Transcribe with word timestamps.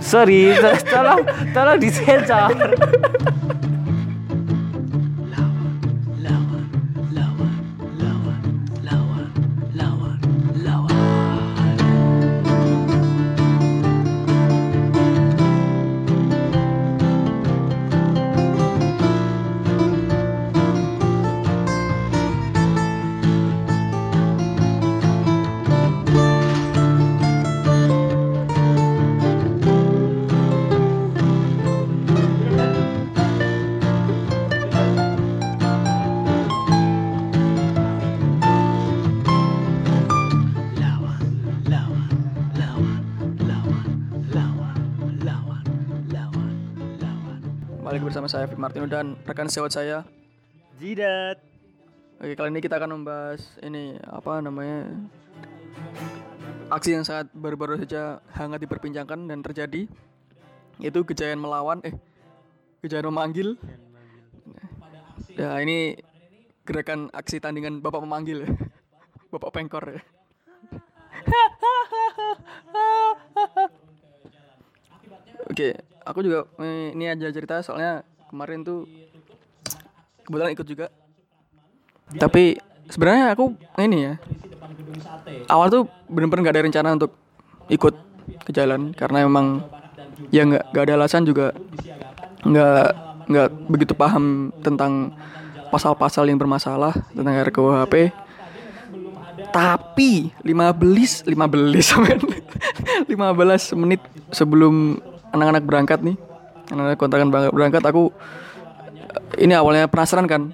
Sorry, 0.00 0.54
to- 0.54 0.82
tolong 0.90 1.22
tolong 1.54 1.78
disensor. 1.80 2.48
Bersama 48.24 48.40
saya 48.40 48.48
Fik 48.48 48.56
Martino 48.56 48.88
dan 48.88 49.20
rekan 49.28 49.52
sewot 49.52 49.68
saya. 49.68 50.00
Jidat. 50.80 51.44
Oke, 52.16 52.32
kali 52.32 52.56
ini 52.56 52.64
kita 52.64 52.80
akan 52.80 52.96
membahas 52.96 53.44
ini 53.60 54.00
apa 54.00 54.40
namanya 54.40 54.88
aksi 56.72 56.96
yang 56.96 57.04
sangat 57.04 57.28
baru-baru 57.36 57.84
saja 57.84 58.24
hangat 58.32 58.64
diperbincangkan 58.64 59.28
dan 59.28 59.44
terjadi 59.44 59.84
yaitu 60.80 61.04
kejayaan 61.04 61.36
melawan 61.36 61.84
eh 61.84 61.92
kejayaan 62.80 63.12
memanggil. 63.12 63.60
Ya 65.36 65.60
ini 65.60 66.00
gerakan 66.64 67.12
aksi 67.12 67.44
tandingan 67.44 67.84
bapak 67.84 68.00
memanggil. 68.00 68.48
Bapak 69.36 69.52
pengkor 69.52 69.84
ya. 69.84 70.00
Oke, 75.52 75.76
aku 76.08 76.24
juga 76.24 76.48
ini 76.64 77.04
aja 77.04 77.28
cerita 77.28 77.60
soalnya 77.60 78.13
kemarin 78.34 78.66
tuh 78.66 78.90
kebetulan 80.26 80.50
ikut 80.58 80.66
juga. 80.66 80.86
Tapi 82.18 82.58
sebenarnya 82.90 83.30
aku 83.30 83.54
ini 83.78 84.10
ya. 84.10 84.14
Awal 85.46 85.70
tuh 85.70 85.82
bener-bener 86.10 86.50
nggak 86.50 86.54
ada 86.58 86.66
rencana 86.66 86.88
untuk 86.98 87.14
ikut 87.70 87.94
ke 88.42 88.50
jalan 88.50 88.90
karena 88.98 89.22
emang 89.22 89.62
ya 90.34 90.42
nggak 90.42 90.74
nggak 90.74 90.84
ada 90.90 90.94
alasan 90.98 91.22
juga 91.22 91.54
nggak 92.42 92.86
nggak 93.30 93.48
begitu 93.70 93.94
paham 93.94 94.50
tentang 94.66 95.14
pasal-pasal 95.70 96.26
yang 96.26 96.42
bermasalah 96.42 96.90
tentang 97.14 97.38
RKUHP. 97.38 98.10
Tapi 99.54 100.34
15 100.42 101.30
15 101.30 101.30
men. 102.02 102.20
15 103.06 103.78
menit 103.78 104.02
sebelum 104.34 104.98
anak-anak 105.30 105.62
berangkat 105.62 106.02
nih. 106.02 106.18
Anak-anak 106.74 106.98
kontrakan 106.98 107.28
bang- 107.30 107.54
berangkat 107.54 107.82
aku 107.86 108.10
ini 109.38 109.54
awalnya 109.54 109.86
penasaran 109.86 110.26
kan. 110.26 110.50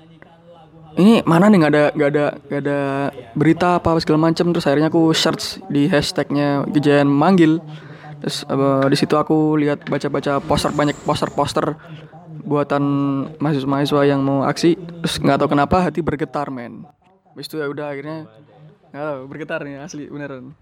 Ini 0.90 1.22
mana 1.22 1.46
nih 1.46 1.58
nggak 1.62 1.72
ada 1.72 1.84
nggak 1.94 2.10
ada 2.10 2.24
nggak 2.50 2.60
ada 2.66 2.78
berita 3.38 3.78
apa 3.78 3.94
segala 4.02 4.28
macam 4.28 4.50
terus 4.50 4.66
akhirnya 4.66 4.90
aku 4.90 5.14
search 5.14 5.62
di 5.70 5.86
hashtagnya 5.86 6.66
kejayaan 6.68 7.08
manggil. 7.08 7.62
Terus 8.20 8.44
eh, 8.44 8.84
di 8.90 8.96
situ 8.98 9.14
aku 9.16 9.56
lihat 9.56 9.86
baca-baca 9.86 10.42
poster 10.44 10.70
banyak 10.74 10.96
poster-poster 11.06 11.78
buatan 12.44 12.82
mahasiswa-mahasiswa 13.38 14.02
yang 14.04 14.20
mau 14.20 14.42
aksi. 14.44 14.76
Terus 14.76 15.14
nggak 15.22 15.40
tahu 15.40 15.48
kenapa 15.54 15.88
hati 15.88 16.02
bergetar 16.02 16.50
men. 16.50 16.84
Habis 17.32 17.46
itu 17.48 17.56
ya 17.62 17.70
udah 17.70 17.86
akhirnya 17.94 18.26
nggak 18.90 19.04
tahu 19.06 19.20
bergetar 19.30 19.60
nih 19.62 19.74
asli 19.80 20.04
beneran. 20.10 20.52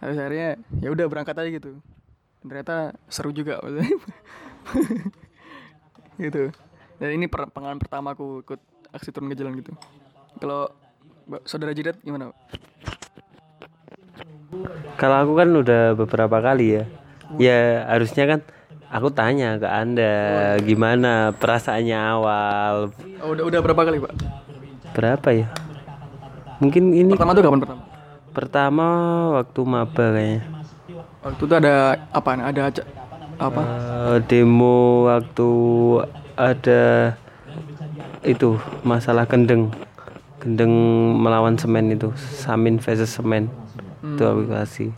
Habis 0.00 0.16
akhirnya 0.18 0.48
ya 0.80 0.88
udah 0.88 1.06
berangkat 1.06 1.36
aja 1.36 1.50
gitu. 1.52 1.70
Ternyata 2.42 2.96
seru 3.12 3.30
juga 3.30 3.60
gitu 6.24 6.50
dan 7.02 7.08
ini 7.10 7.26
per- 7.26 7.50
pengalaman 7.50 7.82
pertama 7.82 8.14
aku 8.14 8.42
ikut 8.46 8.60
aksi 8.94 9.10
turun 9.10 9.30
ke 9.32 9.36
jalan 9.38 9.58
gitu 9.58 9.74
kalau 10.38 10.70
saudara 11.48 11.72
Jidat 11.72 12.00
gimana? 12.04 12.30
Kalau 14.94 15.16
aku 15.26 15.32
kan 15.34 15.48
udah 15.50 15.82
beberapa 15.98 16.36
kali 16.38 16.78
ya. 16.80 16.84
Ya 17.40 17.88
harusnya 17.90 18.24
kan 18.28 18.40
aku 18.92 19.10
tanya 19.10 19.58
ke 19.58 19.66
Anda 19.66 20.12
gimana 20.62 21.34
perasaannya 21.34 21.98
awal. 21.98 22.74
oh, 23.24 23.28
udah 23.34 23.44
udah 23.48 23.60
berapa 23.64 23.82
kali 23.82 23.98
pak 23.98 24.12
Berapa 24.94 25.28
ya? 25.34 25.46
Mungkin 26.62 26.94
ini 26.94 27.10
pertama 27.18 27.34
tuh 27.34 27.42
kapan 27.42 27.60
pertama 27.64 27.82
pertama 28.34 28.86
waktu 29.42 29.60
maba 29.62 30.06
kayaknya. 30.10 30.42
waktu 31.24 31.42
itu 31.46 31.54
ada 31.54 31.74
apa 32.12 32.30
ada 32.34 32.60
apa? 33.38 33.62
Eh, 33.62 34.18
demo 34.26 35.08
waktu 35.10 35.50
ada 36.38 37.14
itu 38.22 38.58
masalah 38.86 39.26
gendeng. 39.26 39.70
Gendeng 40.42 40.72
melawan 41.18 41.56
semen 41.56 41.94
itu 41.94 42.12
samin 42.16 42.78
versus 42.78 43.10
semen. 43.10 43.50
Itu 44.04 44.22
aku 44.24 44.50
kasih. 44.50 44.90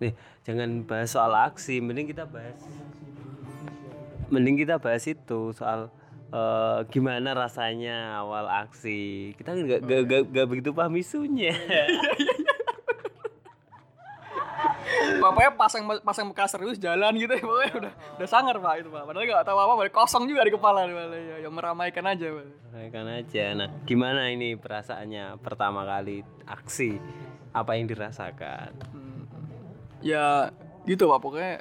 Nih 0.00 0.12
jangan 0.46 0.86
bahas 0.86 1.10
soal 1.10 1.34
aksi 1.34 1.82
mending 1.82 2.06
kita 2.06 2.22
bahas 2.22 2.54
mending 4.30 4.54
kita 4.62 4.78
bahas 4.78 5.02
itu 5.06 5.50
soal 5.54 5.90
eh, 6.30 6.78
gimana 6.90 7.34
rasanya 7.34 8.22
awal 8.22 8.46
aksi. 8.46 9.34
Kita 9.34 9.54
nggak 9.54 10.30
nggak 10.30 10.46
begitu 10.46 10.70
paham 10.70 10.94
isunya 10.98 11.54
Bapaknya 15.32 15.52
pasang 15.58 15.82
pasang 16.02 16.26
bekas 16.30 16.50
serius 16.54 16.78
jalan 16.78 17.12
gitu 17.18 17.32
ya 17.34 17.42
pokoknya 17.42 17.74
udah 17.82 17.92
udah 18.20 18.28
sangar 18.28 18.56
pak 18.58 18.74
itu 18.80 18.88
pak 18.92 19.02
padahal 19.02 19.24
nggak 19.26 19.46
tahu 19.46 19.58
apa 19.58 19.72
apa 19.74 19.82
kosong 19.90 20.24
juga 20.30 20.46
di 20.46 20.52
kepala 20.54 20.86
nih, 20.86 20.94
Pak. 20.94 21.06
ya, 21.12 21.36
yang 21.42 21.52
meramaikan 21.54 22.04
aja 22.06 22.26
pak 22.30 22.46
Kan 22.92 23.08
aja. 23.08 23.44
Nah, 23.56 23.68
gimana 23.88 24.28
ini 24.28 24.52
perasaannya 24.52 25.40
pertama 25.40 25.88
kali 25.88 26.20
aksi? 26.44 27.00
Apa 27.56 27.80
yang 27.80 27.88
dirasakan? 27.88 28.76
ya 30.04 30.52
gitu 30.84 31.08
pak 31.08 31.18
pokoknya 31.18 31.54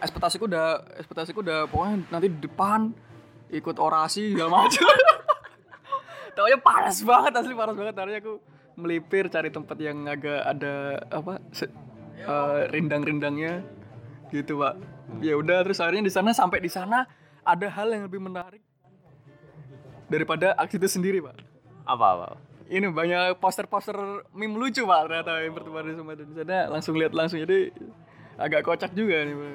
ekspektasiku 0.00 0.48
udah 0.48 0.82
ekspektasiku 0.98 1.38
udah 1.44 1.68
pokoknya 1.68 1.96
nanti 2.10 2.26
di 2.32 2.40
depan 2.42 2.90
ikut 3.52 3.76
orasi 3.78 4.34
segala 4.34 4.64
macam 4.64 4.88
Taunya 6.38 6.58
panas 6.62 7.02
banget 7.02 7.32
asli 7.34 7.54
panas 7.54 7.74
banget 7.74 7.94
akhirnya 7.98 8.20
aku 8.22 8.34
melipir 8.78 9.26
cari 9.26 9.50
tempat 9.50 9.74
yang 9.82 10.06
agak 10.06 10.38
ada 10.46 11.02
apa 11.10 11.42
se- 11.50 11.70
eh, 12.18 12.60
rindang-rindangnya 12.74 13.62
gitu 14.34 14.60
pak 14.60 14.74
ya 15.24 15.38
udah 15.38 15.64
terus 15.64 15.80
akhirnya 15.80 16.04
di 16.08 16.12
sana 16.12 16.34
sampai 16.34 16.58
di 16.60 16.70
sana 16.70 17.08
ada 17.46 17.66
hal 17.70 17.88
yang 17.94 18.04
lebih 18.06 18.20
menarik 18.20 18.60
daripada 20.08 20.56
aksi 20.56 20.76
itu 20.76 20.88
sendiri 20.88 21.18
pak 21.22 21.36
Apa 21.88 22.06
apa? 22.16 22.28
ini 22.68 22.84
banyak 22.92 23.40
poster-poster 23.40 23.96
meme 24.36 24.60
lucu 24.60 24.84
pak 24.84 25.08
ternyata 25.08 25.40
yang 25.40 25.56
pertemuan 25.56 25.84
di 25.88 25.96
semua 25.96 26.14
di 26.16 26.24
sana 26.36 26.68
langsung 26.68 26.94
lihat 27.00 27.12
langsung 27.16 27.40
jadi 27.40 27.72
agak 28.38 28.62
kocak 28.62 28.94
juga 28.94 29.26
nih 29.26 29.34
Pak. 29.34 29.50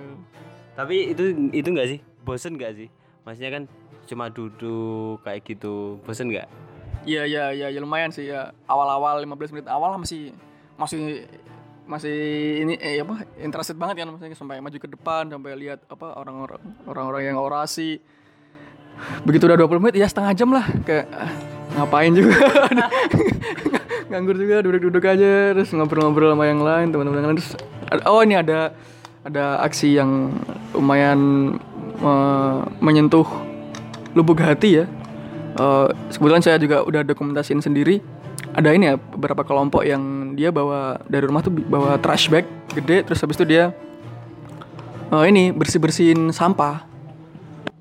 Tapi 0.76 0.96
itu 1.16 1.24
itu 1.56 1.68
enggak 1.72 1.88
sih? 1.88 2.00
Bosen 2.22 2.60
enggak 2.60 2.76
sih? 2.76 2.88
Maksudnya 3.24 3.52
kan 3.56 3.64
cuma 4.04 4.28
duduk 4.28 5.24
kayak 5.24 5.48
gitu. 5.48 5.98
Bosen 6.04 6.30
enggak? 6.30 6.52
Iya 7.08 7.24
iya 7.28 7.46
iya 7.52 7.68
ya, 7.72 7.80
lumayan 7.80 8.12
sih 8.12 8.32
ya 8.32 8.52
awal-awal 8.68 9.24
15 9.24 9.56
menit 9.56 9.68
awal 9.68 9.96
masih 10.00 10.32
masih 10.80 11.28
masih 11.84 12.16
ini 12.64 12.74
eh 12.80 13.04
apa 13.04 13.28
interested 13.44 13.76
banget 13.76 14.04
kan 14.04 14.16
maksudnya 14.16 14.38
sampai 14.40 14.64
maju 14.64 14.78
ke 14.80 14.88
depan 14.88 15.28
sampai 15.28 15.52
lihat 15.60 15.84
apa 15.92 16.16
orang-orang 16.16 16.62
orang-orang 16.88 17.22
yang 17.28 17.38
orasi. 17.40 18.00
Begitu 19.28 19.50
udah 19.50 19.58
20 19.58 19.84
menit 19.84 19.96
ya 20.00 20.08
setengah 20.08 20.32
jam 20.38 20.50
lah 20.54 20.66
kayak 20.88 21.12
ah, 21.12 21.32
ngapain 21.76 22.14
juga? 22.16 22.38
Nganggur 24.14 24.38
juga 24.38 24.62
duduk-duduk 24.64 25.04
aja 25.04 25.58
terus 25.58 25.74
ngobrol-ngobrol 25.74 26.38
sama 26.38 26.46
yang 26.48 26.62
lain 26.62 26.94
teman-teman 26.94 27.20
yang 27.20 27.30
lain 27.34 27.40
terus 27.42 27.52
oh 28.06 28.22
ini 28.22 28.38
ada 28.38 28.72
ada 29.26 29.60
aksi 29.66 29.98
yang 29.98 30.32
lumayan 30.72 31.20
eh, 32.00 32.58
menyentuh 32.80 33.28
lubuk 34.16 34.40
hati 34.40 34.84
ya. 34.84 34.86
Eh, 35.54 35.88
kebetulan 36.16 36.42
saya 36.46 36.58
juga 36.62 36.86
udah 36.86 37.04
dokumentasiin 37.04 37.60
sendiri 37.60 38.23
ada 38.54 38.70
ini 38.70 38.94
ya 38.94 38.96
beberapa 38.98 39.42
kelompok 39.42 39.82
yang 39.82 40.34
dia 40.38 40.54
bawa 40.54 41.02
dari 41.10 41.26
rumah 41.26 41.42
tuh 41.42 41.50
bawa 41.50 41.98
trash 41.98 42.30
bag 42.30 42.46
gede 42.78 43.02
terus 43.02 43.20
habis 43.26 43.38
itu 43.42 43.46
dia 43.50 43.74
eh, 45.10 45.24
ini 45.26 45.50
bersih 45.50 45.82
bersihin 45.82 46.30
sampah. 46.30 46.86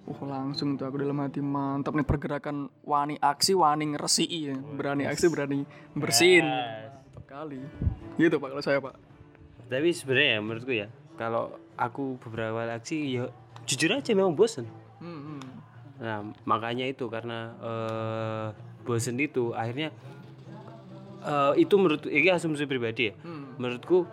Uh 0.08 0.24
langsung 0.24 0.80
tuh 0.80 0.88
aku 0.88 1.00
dalam 1.00 1.20
hati 1.20 1.44
mantap 1.44 1.92
nih 1.92 2.04
pergerakan 2.08 2.72
wani 2.84 3.20
aksi 3.20 3.52
wani 3.52 3.92
ngeresi 3.96 4.24
ya. 4.28 4.56
Berani 4.56 5.04
aksi 5.04 5.28
berani 5.28 5.68
bersihin. 5.92 6.48
Mantap 6.48 7.24
kali 7.28 7.60
gitu 8.16 8.36
pak 8.40 8.48
kalau 8.52 8.64
saya 8.64 8.78
pak. 8.80 8.96
Tapi 9.68 9.88
sebenarnya 9.92 10.28
ya 10.36 10.40
menurutku 10.40 10.72
ya 10.72 10.88
kalau 11.20 11.56
aku 11.76 12.16
beberapa 12.20 12.64
aksi 12.72 13.20
ya 13.20 13.28
jujur 13.68 13.92
aja 13.92 14.12
memang 14.16 14.32
bosen. 14.32 14.64
Hmm, 15.00 15.20
hmm. 15.20 15.42
Nah, 16.02 16.18
makanya 16.48 16.88
itu 16.88 17.06
karena 17.12 17.54
eh 17.60 18.46
bosen 18.82 19.20
itu 19.20 19.54
akhirnya 19.54 19.94
eh 21.22 21.52
itu 21.62 21.74
menurut 21.78 22.06
ini 22.10 22.28
asumsi 22.30 22.66
pribadi 22.66 23.10
ya. 23.10 23.14
Hmm. 23.22 23.54
Menurutku 23.58 24.06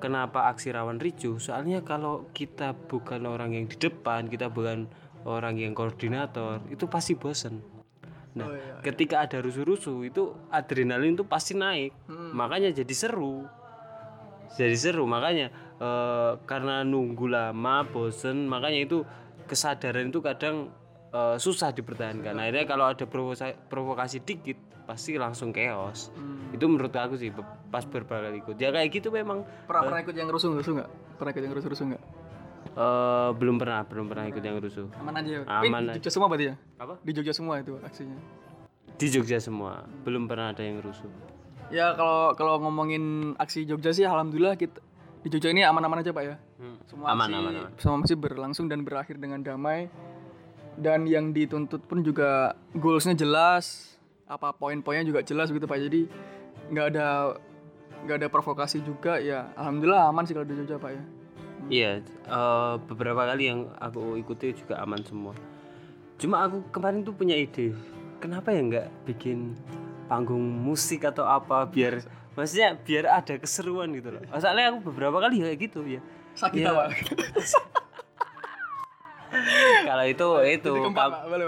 kenapa 0.00 0.48
aksi 0.48 0.72
rawan 0.72 1.00
ricu? 1.00 1.36
Soalnya 1.36 1.84
kalau 1.84 2.28
kita 2.32 2.72
bukan 2.72 3.24
orang 3.28 3.52
yang 3.56 3.64
di 3.68 3.76
depan, 3.76 4.28
kita 4.28 4.48
bukan 4.48 4.88
orang 5.28 5.60
yang 5.60 5.76
koordinator, 5.76 6.64
itu 6.72 6.88
pasti 6.88 7.12
bosen. 7.16 7.60
Nah, 8.30 8.46
Oh, 8.46 8.54
iya, 8.54 8.78
ketika 8.80 9.26
ada 9.26 9.42
rusuh-rusuh 9.42 10.06
itu 10.06 10.32
adrenalin 10.54 11.18
itu 11.18 11.26
pasti 11.26 11.58
naik. 11.58 11.90
Hmm. 12.06 12.32
Makanya 12.32 12.70
jadi 12.70 12.94
seru. 12.94 13.44
Jadi 14.54 14.76
seru 14.78 15.04
makanya 15.06 15.50
eh, 15.78 16.32
karena 16.46 16.86
nunggu 16.86 17.26
lama, 17.26 17.86
bosen, 17.86 18.46
makanya 18.46 18.80
itu 18.86 18.98
kesadaran 19.50 20.14
itu 20.14 20.22
kadang 20.22 20.70
eh, 21.10 21.36
susah 21.42 21.74
dipertahankan. 21.74 22.38
Akhirnya 22.38 22.64
kalau 22.70 22.86
ada 22.86 23.04
provosa- 23.04 23.58
provokasi 23.68 24.22
dikit 24.22 24.69
pasti 24.90 25.14
langsung 25.14 25.54
chaos. 25.54 26.10
Hmm. 26.18 26.50
Itu 26.50 26.66
menurut 26.66 26.90
aku 26.90 27.14
sih 27.14 27.30
pas 27.70 27.86
beberapa 27.86 28.26
kali 28.26 28.42
ikut. 28.42 28.58
Ya 28.58 28.74
kayak 28.74 28.90
gitu 28.90 29.14
memang 29.14 29.46
Pernah 29.70 29.86
pernah 29.86 30.00
ikut 30.02 30.16
yang 30.18 30.26
rusuh 30.26 30.50
rusuh 30.50 30.82
nggak? 30.82 30.90
Pernah 31.14 31.30
ikut 31.30 31.42
yang 31.46 31.54
rusuh 31.54 31.70
rusuh 31.70 31.86
nggak? 31.94 32.02
eh, 32.70 33.30
belum 33.38 33.56
pernah, 33.62 33.86
belum 33.86 34.06
pernah 34.10 34.24
ikut 34.26 34.42
yang 34.42 34.58
rusuh. 34.58 34.86
Aman 34.98 35.14
aja. 35.22 35.30
ya? 35.30 35.40
Aman 35.46 35.82
Tapi 35.86 35.94
di 35.94 35.98
Jogja 36.02 36.10
semua 36.10 36.26
berarti 36.26 36.46
ya? 36.50 36.54
Apa? 36.82 36.94
Di 37.06 37.10
Jogja 37.14 37.32
semua 37.34 37.54
itu 37.62 37.72
aksinya. 37.82 38.18
Di 39.00 39.06
Jogja 39.08 39.38
semua, 39.40 39.72
belum 40.02 40.26
pernah 40.26 40.52
ada 40.52 40.62
yang 40.66 40.82
rusuh. 40.82 41.08
Ya 41.70 41.94
kalau 41.94 42.34
kalau 42.34 42.58
ngomongin 42.66 43.34
aksi 43.38 43.62
Jogja 43.62 43.94
sih 43.94 44.02
alhamdulillah 44.02 44.58
kita 44.58 44.82
di 45.22 45.28
Jogja 45.30 45.54
ini 45.54 45.62
aman-aman 45.62 46.02
aja 46.02 46.10
Pak 46.10 46.24
ya. 46.26 46.36
Semua 46.90 47.14
Aman, 47.14 47.30
aksi, 47.30 47.38
aman, 47.38 47.52
aman. 47.54 47.70
Semua 47.78 47.96
masih 48.02 48.16
berlangsung 48.18 48.66
dan 48.66 48.82
berakhir 48.82 49.22
dengan 49.22 49.40
damai. 49.44 49.86
Dan 50.80 51.04
yang 51.04 51.36
dituntut 51.36 51.84
pun 51.84 52.00
juga 52.00 52.56
goalsnya 52.72 53.12
jelas, 53.12 53.99
apa 54.30 54.54
poin-poinnya 54.54 55.02
juga 55.02 55.20
jelas 55.26 55.50
gitu 55.50 55.66
Pak. 55.66 55.78
Jadi 55.90 56.06
nggak 56.70 56.86
ada 56.94 57.34
nggak 58.06 58.16
ada 58.22 58.28
provokasi 58.30 58.80
juga 58.86 59.18
ya. 59.18 59.50
Alhamdulillah 59.58 60.06
aman 60.06 60.24
sih 60.24 60.32
kalau 60.32 60.46
di 60.46 60.54
Jogja 60.54 60.78
Pak 60.78 60.90
ya. 60.94 61.02
Iya, 61.70 61.90
eh, 62.06 62.74
beberapa 62.88 63.26
kali 63.26 63.50
yang 63.50 63.68
aku 63.76 64.16
ikuti 64.16 64.54
juga 64.56 64.80
aman 64.80 65.02
semua. 65.04 65.34
Cuma 66.16 66.46
aku 66.46 66.64
kemarin 66.72 67.04
tuh 67.04 67.12
punya 67.12 67.36
ide, 67.36 67.76
kenapa 68.22 68.54
ya 68.54 68.60
nggak 68.64 68.88
bikin 69.08 69.56
panggung 70.08 70.42
musik 70.42 71.06
atau 71.06 71.22
apa 71.22 71.68
biar 71.70 72.02
maksudnya 72.34 72.74
biar 72.80 73.06
ada 73.10 73.34
keseruan 73.36 73.92
gitu 73.92 74.14
loh. 74.14 74.22
Soalnya 74.38 74.72
aku 74.72 74.90
beberapa 74.90 75.20
kali 75.20 75.44
kayak 75.44 75.58
gitu 75.58 75.80
ya. 75.84 76.00
Sakit 76.34 76.62
Ya. 76.62 76.72
Kalau 79.88 80.04
itu 80.04 80.28
itu 80.46 80.72
kam- 80.94 81.14
boleh 81.30 81.46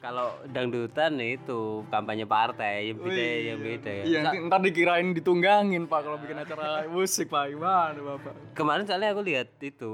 kalau 0.00 0.28
dangdutan 0.48 1.12
ya 1.20 1.36
itu 1.36 1.84
kampanye 1.92 2.24
partai 2.24 2.92
yang 2.92 2.98
beda 2.98 3.24
yang 3.52 3.58
beda 3.60 3.90
ya. 3.90 4.04
Iya, 4.04 4.18
nanti 4.24 4.36
ntar 4.48 4.60
dikirain 4.64 5.08
ditunggangin 5.12 5.84
Pak 5.86 6.00
kalau 6.04 6.18
bikin 6.18 6.38
acara 6.40 6.88
musik 6.88 7.28
Pak. 7.28 7.52
Gimana 7.52 8.00
Bapak? 8.00 8.34
Kemarin 8.56 8.84
soalnya 8.88 9.12
aku 9.12 9.22
lihat 9.24 9.48
itu 9.60 9.92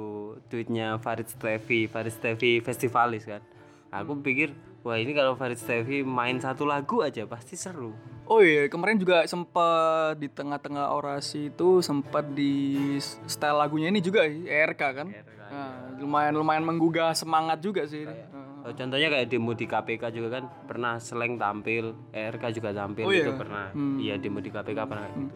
tweetnya 0.48 0.96
Farid 1.02 1.28
Stevi, 1.28 1.90
Farid 1.90 2.14
Stevi 2.14 2.62
Festivalis 2.62 3.26
kan. 3.26 3.42
Aku 3.90 4.20
pikir 4.20 4.52
wah 4.84 4.96
ini 4.96 5.12
kalau 5.12 5.34
Farid 5.34 5.58
Stevi 5.58 6.06
main 6.06 6.38
satu 6.38 6.64
lagu 6.64 7.02
aja 7.02 7.26
pasti 7.26 7.58
seru. 7.58 7.92
Oh 8.28 8.44
iya, 8.44 8.68
kemarin 8.68 9.00
juga 9.00 9.24
sempat 9.24 10.20
di 10.20 10.28
tengah-tengah 10.28 10.92
orasi 10.92 11.48
itu 11.48 11.80
sempat 11.80 12.28
di 12.36 12.84
style 13.24 13.56
lagunya 13.56 13.88
ini 13.88 14.04
juga 14.04 14.28
ERK 14.28 14.82
kan. 14.92 15.08
Nah, 15.48 15.72
lumayan 15.96 16.34
lumayan 16.34 16.62
menggugah 16.62 17.12
semangat 17.12 17.58
juga 17.58 17.84
sih. 17.84 18.04
Nah. 18.04 18.14
Eh, 18.60 18.74
Contohnya 18.74 19.08
kayak 19.08 19.26
demo 19.26 19.52
di 19.52 19.64
KPK 19.64 20.02
juga 20.10 20.28
kan 20.30 20.44
pernah 20.64 20.98
Seleng 20.98 21.36
tampil, 21.36 21.96
ERK 22.10 22.52
juga 22.52 22.70
tampil 22.70 23.04
Oh 23.04 23.12
itu 23.12 23.24
iya? 23.24 23.34
pernah. 23.34 23.66
Hmm. 23.70 23.96
Iya 23.96 24.14
demo 24.16 24.38
di 24.38 24.48
KPK 24.48 24.78
pernah 24.82 25.04
kayak 25.04 25.18
gitu. 25.18 25.34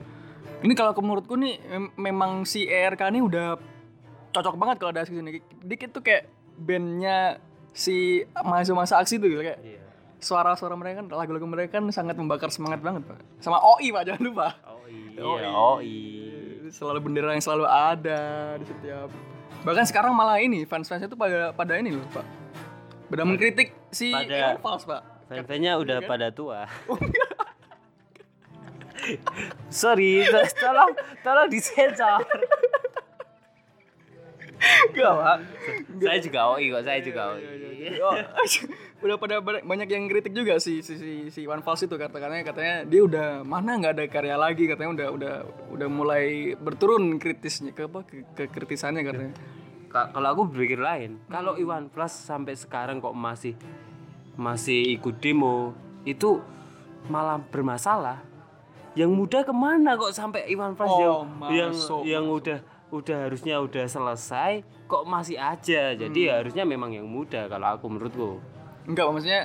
Ini 0.63 0.73
kalau 0.73 0.93
menurutku 0.95 1.35
nih 1.35 1.55
mem- 1.67 1.95
memang 1.97 2.45
si 2.45 2.65
ERK 2.65 3.09
ini 3.09 3.21
udah 3.21 3.57
cocok 4.31 4.55
banget 4.55 4.77
kalau 4.77 4.91
ada 4.91 5.03
aksi 5.03 5.15
sini. 5.15 5.41
Dikit 5.59 5.91
tuh 5.91 6.01
kayak 6.01 6.29
bandnya 6.55 7.41
si 7.73 8.21
masa-masa 8.39 8.99
aksi 8.99 9.17
tuh 9.17 9.29
gitu 9.29 9.41
kayak 9.41 9.59
Iya. 9.59 9.81
suara-suara 10.19 10.77
mereka 10.77 11.01
kan 11.01 11.09
lagu-lagu 11.11 11.43
mereka 11.45 11.77
kan 11.77 11.89
sangat 11.89 12.15
membakar 12.15 12.49
semangat 12.49 12.79
banget 12.79 13.03
pak. 13.07 13.19
Sama 13.39 13.59
OI 13.59 13.91
pak 13.91 14.03
jangan 14.05 14.23
lupa. 14.23 14.49
Iya. 14.87 15.49
oh 15.49 15.79
iya. 15.81 16.69
Selalu 16.69 16.99
bendera 17.03 17.33
yang 17.33 17.41
selalu 17.41 17.65
ada 17.65 18.21
di 18.57 18.65
setiap. 18.65 19.09
Bahkan 19.63 19.85
sekarang 19.87 20.11
malah 20.13 20.43
ini 20.43 20.67
fans-fansnya 20.67 21.07
tuh 21.07 21.19
pada 21.19 21.55
pada 21.55 21.79
ini 21.79 21.95
loh 21.95 22.07
pak. 22.11 22.27
Pada 23.07 23.23
mengkritik 23.23 23.71
si 23.95 24.11
Pada- 24.11 24.27
Iwan 24.27 24.59
Fals 24.59 24.83
pak. 24.83 25.03
Fan-fannya 25.31 25.79
udah 25.79 25.99
kan? 26.03 26.09
pada 26.11 26.27
tua. 26.35 26.67
Sorry, 29.73 30.23
tolong 30.59 30.93
tolong 31.23 31.49
disensor. 31.51 32.23
Enggak 34.93 35.13
pak. 35.19 35.39
saya 35.99 36.19
juga 36.23 36.41
OI 36.55 36.67
kok, 36.71 36.83
saya 36.87 37.01
juga 37.03 37.23
OI. 37.35 37.43
Udah 39.03 39.17
pada 39.17 39.37
banyak 39.43 39.89
yang 39.89 40.07
kritik 40.07 40.31
juga 40.31 40.57
si 40.57 40.79
si 40.79 40.95
si, 40.95 41.11
si 41.27 41.41
Iwan 41.43 41.59
Fals 41.61 41.83
itu 41.83 41.91
katanya 41.93 42.39
katanya 42.41 42.83
dia 42.83 43.03
udah 43.03 43.27
mana 43.43 43.75
nggak 43.75 43.93
ada 43.93 44.05
karya 44.07 44.37
lagi 44.37 44.65
katanya 44.65 44.91
udah 44.93 45.09
udah 45.11 45.35
udah 45.71 45.89
mulai 45.89 46.25
berturun 46.55 47.19
kritisnya 47.19 47.71
ke 47.71 47.85
apa 47.85 48.01
ke, 48.03 48.23
ke 48.33 48.45
kritisannya 48.47 49.03
katanya. 49.03 49.35
Ka- 49.87 50.09
Kalau 50.09 50.29
aku 50.31 50.43
berpikir 50.49 50.79
lain, 50.79 51.19
kalau 51.27 51.55
Iwan 51.55 51.87
Plus 51.87 52.15
sampai 52.15 52.55
sekarang 52.55 52.97
kok 52.97 53.13
masih 53.13 53.59
masih 54.33 54.95
ikut 54.95 55.19
demo, 55.19 55.75
itu 56.03 56.41
malah 57.07 57.43
bermasalah. 57.43 58.23
Yang 58.93 59.11
muda 59.11 59.39
ke 59.41 59.51
mana 59.51 59.97
kok 59.97 60.13
sampai 60.13 60.47
Iwan 60.47 60.73
Plus 60.73 60.87
Oh, 60.87 60.97
yang 60.97 61.13
yang 61.51 61.71
masuk, 61.73 62.03
yang 62.05 62.25
udah 62.25 62.59
udah 62.89 63.19
harusnya 63.25 63.57
udah 63.59 63.85
selesai 63.85 64.53
kok 64.87 65.05
masih 65.05 65.37
aja. 65.37 65.91
Jadi 65.91 66.21
Hmm. 66.23 66.33
harusnya 66.39 66.63
memang 66.63 66.93
yang 66.93 67.05
muda 67.05 67.49
kalau 67.49 67.73
aku 67.73 67.89
menurutku. 67.89 68.31
Enggak 68.87 69.07
maksudnya 69.11 69.43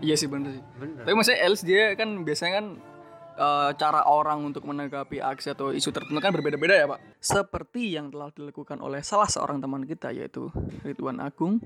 iya 0.00 0.14
sih 0.16 0.28
bener 0.30 0.58
sih. 0.58 0.64
Bener. 0.78 1.02
Tapi 1.04 1.14
maksudnya 1.14 1.40
Els 1.44 1.60
dia 1.66 1.92
kan 1.98 2.08
biasanya 2.22 2.52
kan 2.62 2.66
eh, 3.36 3.70
cara 3.76 4.00
orang 4.06 4.46
untuk 4.46 4.64
menanggapi 4.64 5.18
aksi 5.20 5.52
atau 5.52 5.74
isu 5.74 5.90
tertentu 5.90 6.20
kan 6.22 6.32
berbeda-beda 6.32 6.74
ya 6.74 6.86
pak. 6.88 7.00
Seperti 7.18 7.98
yang 7.98 8.08
telah 8.14 8.30
dilakukan 8.32 8.78
oleh 8.80 9.02
salah 9.02 9.28
seorang 9.28 9.58
teman 9.58 9.84
kita 9.84 10.14
yaitu 10.14 10.48
Ridwan 10.86 11.18
Agung 11.20 11.60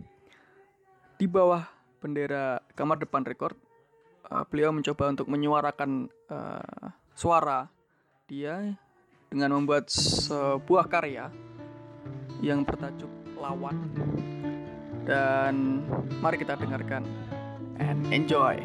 di 1.21 1.27
bawah 1.31 1.63
bendera 2.03 2.61
kamar 2.75 3.01
depan 3.01 3.23
rekor. 3.25 3.55
eh, 4.25 4.45
beliau 4.49 4.73
mencoba 4.73 5.13
untuk 5.13 5.29
menyuarakan 5.29 6.09
eh, 6.33 6.89
suara 7.13 7.69
dia 8.25 8.73
dengan 9.29 9.53
membuat 9.61 9.93
sebuah 9.93 10.89
karya 10.89 11.29
yang 12.41 12.65
bertajuk 12.65 13.11
lawan 13.37 13.77
dan 15.05 15.85
mari 16.21 16.41
kita 16.41 16.57
dengarkan 16.57 17.05
and 17.79 18.09
enjoy. 18.13 18.57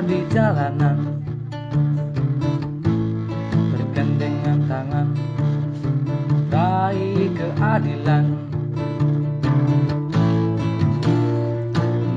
Di 0.00 0.24
jalanan. 0.32 1.20
Bergandengan 3.52 4.58
tangan 4.64 5.08
raih 6.48 7.28
keadilan. 7.36 8.24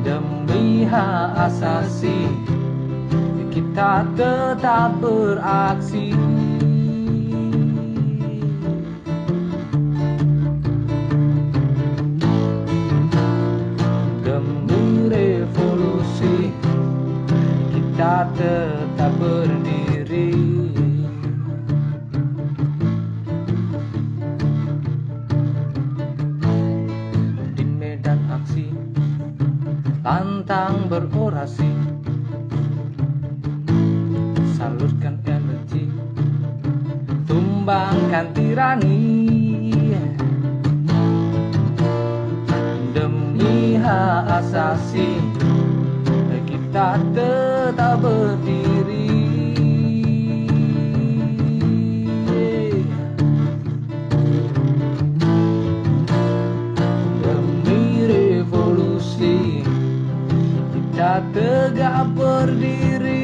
Demi 0.07 0.87
hak 0.87 1.51
asasi 1.51 2.27
kita 3.51 4.07
tetap 4.15 4.97
beraksi 5.03 6.15
Tantang 30.83 31.07
berorasi. 31.07 31.71
Salurkan 34.59 35.15
energi. 35.23 35.87
Tumbangkan 37.23 38.35
tirani. 38.35 38.99
Demi 42.91 43.79
hak 43.79 44.43
asasi 44.43 45.23
Kita 46.51 46.99
tetap 47.15 47.42
tegak 61.63 62.11
berdiri 62.19 63.23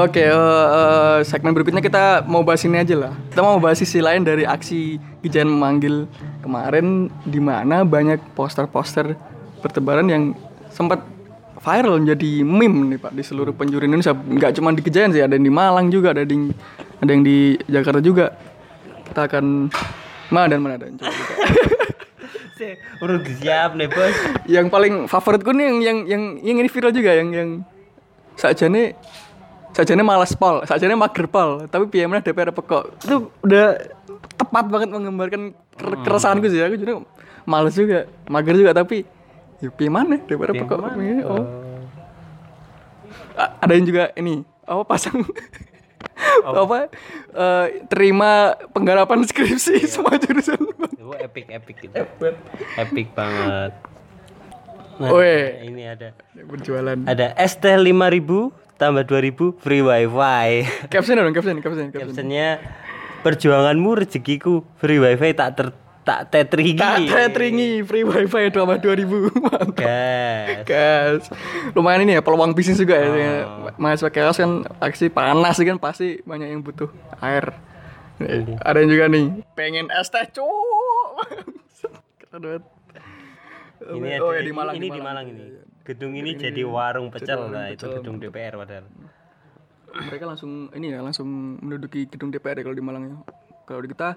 Oke, 0.00 0.24
eh, 0.24 0.32
eh, 0.32 1.18
segmen 1.28 1.52
berikutnya 1.52 1.84
kita 1.84 2.24
mau 2.24 2.40
bahas 2.40 2.64
ini 2.64 2.80
aja 2.80 2.96
lah. 2.96 3.12
Kita 3.28 3.44
mau 3.44 3.60
bahas 3.60 3.76
sisi 3.76 4.00
lain 4.00 4.24
dari 4.24 4.48
aksi 4.48 4.96
Gijan 5.20 5.44
memanggil 5.44 6.08
kemarin, 6.40 7.12
di 7.28 7.36
mana 7.36 7.84
banyak 7.84 8.16
poster-poster 8.32 9.12
bertebaran 9.60 10.08
yang 10.08 10.32
sempat 10.72 11.04
viral 11.60 12.00
menjadi 12.00 12.40
meme 12.40 12.96
nih 12.96 12.98
pak 13.02 13.12
di 13.12 13.20
seluruh 13.20 13.52
penjuru 13.52 13.84
Indonesia. 13.84 14.16
Nggak 14.16 14.56
cuma 14.56 14.72
di 14.72 14.80
Kejayan 14.80 15.12
sih, 15.12 15.20
ada 15.20 15.36
yang 15.36 15.44
di 15.44 15.52
Malang 15.52 15.92
juga, 15.92 16.16
ada 16.16 16.24
yang 16.24 16.48
ada 17.04 17.10
yang 17.12 17.20
di 17.20 17.60
Jakarta 17.68 18.00
juga. 18.00 18.32
Kita 19.04 19.28
akan 19.28 19.68
mana 20.32 20.46
dan 20.48 20.60
mana 20.64 20.80
dan 20.80 20.96
coba 20.96 21.12
kita. 21.12 21.34
Udah 23.04 23.16
siap 23.36 23.76
nih 23.76 23.88
bos. 23.88 24.16
yang 24.48 24.72
paling 24.72 25.08
favoritku 25.08 25.52
nih 25.52 25.64
yang 25.64 25.78
yang 25.80 25.98
yang 26.08 26.22
yang 26.40 26.56
ini 26.60 26.68
viral 26.68 26.92
juga 26.92 27.16
yang 27.16 27.28
yang 27.32 27.48
sajane 28.36 28.96
sajane 29.80 30.04
malas 30.04 30.32
pol, 30.32 30.60
sajane 30.62 30.92
mager 30.92 31.24
pol, 31.24 31.64
tapi 31.66 31.88
PM 31.88 32.12
DPR 32.14 32.52
pekok. 32.52 33.00
Itu 33.00 33.32
udah 33.40 33.80
tepat 34.36 34.64
banget 34.68 34.88
menggambarkan 34.90 35.42
ker- 35.74 36.00
keresahanku 36.04 36.46
sih. 36.46 36.60
Aku 36.60 36.76
juga 36.76 37.00
males 37.42 37.72
juga, 37.72 38.04
mager 38.28 38.54
juga 38.54 38.72
tapi 38.72 39.08
ya 39.58 39.72
piye 39.72 39.88
mana 39.88 40.20
DPR 40.20 40.52
pekok. 40.54 40.78
Iya, 40.94 41.24
Oh. 41.24 41.44
A- 43.34 43.52
ada 43.58 43.72
yang 43.72 43.84
juga 43.84 44.12
ini 44.14 44.44
apa 44.62 44.84
pasang 44.84 45.24
apa 46.46 46.92
eh, 47.32 47.66
terima 47.88 48.54
penggarapan 48.70 49.24
skripsi 49.24 49.80
semua 49.88 50.14
jurusan 50.14 50.60
Itu 50.92 51.10
epic 51.16 51.48
epic 51.48 51.76
gitu. 51.80 51.96
Epic 52.76 53.06
banget. 53.12 53.72
Nah, 55.00 55.16
ini 55.64 55.88
ada 55.88 56.12
berjualan 56.36 56.92
ada 57.08 57.32
ST 57.40 57.64
5000 57.64 58.69
tambah 58.80 59.04
2000 59.04 59.60
free 59.60 59.84
wifi. 59.84 60.64
caption 60.88 61.20
dong 61.20 61.36
caption 61.36 61.60
caption 61.60 61.92
caption 61.92 62.08
Captionnya 62.08 62.48
perjuanganmu 63.20 64.00
rezekiku 64.00 64.64
free 64.80 64.96
wifi 64.96 65.36
tak 65.36 65.50
ter 65.52 65.68
tak 66.00 66.32
tetringi. 66.32 66.80
tak 66.80 67.04
tetringi 67.04 67.84
free 67.84 68.08
wifi 68.08 68.48
tambah 68.48 68.80
2000 68.82 69.04
mantap 69.36 69.76
Gas. 69.76 70.64
Gas. 70.64 71.22
Lumayan 71.76 72.08
ini 72.08 72.16
ya 72.16 72.24
peluang 72.24 72.56
bisnis 72.56 72.80
juga 72.80 72.96
ya. 72.96 73.44
Mahasiswa 73.76 74.08
chaos 74.08 74.40
kan 74.40 74.64
aksi 74.80 75.12
panas 75.12 75.60
kan 75.60 75.76
pasti 75.76 76.24
banyak 76.24 76.48
yang 76.48 76.64
butuh 76.64 76.88
air. 77.20 77.52
Nih, 78.16 78.56
Ada 78.60 78.80
yang 78.80 78.90
juga 78.90 79.04
nih 79.08 79.24
pengen 79.52 79.92
es 79.92 80.08
teh. 80.08 80.24
Keren 82.20 82.40
banget. 82.40 82.64
Ini 83.80 84.20
oh 84.20 84.28
ada 84.28 84.36
ya 84.36 84.42
di 84.44 84.52
Malang 84.52 84.74
ini 84.76 84.88
di 84.88 85.00
Malang 85.00 85.24
ini. 85.24 85.44
Gedung 85.90 86.12
ini 86.14 86.38
jadi 86.38 86.62
warung 86.62 87.10
pecel 87.10 87.50
warung 87.50 87.50
lah 87.50 87.66
itu 87.74 87.86
gedung 87.98 88.22
DPR 88.22 88.54
padahal. 88.54 88.86
mereka 89.90 90.22
langsung 90.22 90.70
ini 90.70 90.94
ya 90.94 91.02
langsung 91.02 91.58
menduduki 91.58 92.06
gedung 92.06 92.30
DPR 92.30 92.62
ya 92.62 92.62
kalau 92.62 92.78
di 92.78 92.84
Malang 92.84 93.04
ya. 93.10 93.16
Kalau 93.66 93.80
di 93.82 93.90
kita 93.90 94.14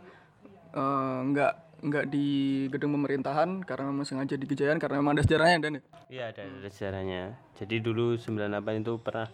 eh, 0.77 1.19
nggak 1.33 1.53
nggak 1.83 2.05
di 2.07 2.27
gedung 2.71 2.95
pemerintahan 2.95 3.59
karena 3.67 3.91
memang 3.91 4.07
sengaja 4.07 4.39
di 4.39 4.47
Gejayan 4.47 4.79
karena 4.79 5.03
memang 5.03 5.19
ada 5.19 5.23
sejarahnya 5.27 5.57
dan 5.59 5.71
ya. 5.77 5.81
Iya 6.07 6.23
ada, 6.31 6.41
ada 6.47 6.69
sejarahnya. 6.71 7.21
Jadi 7.59 7.75
dulu 7.83 8.15
98 8.15 8.85
itu 8.85 8.93
pernah 9.03 9.27